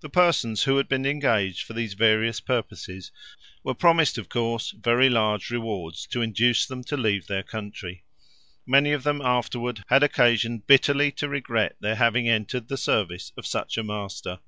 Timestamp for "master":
13.84-14.38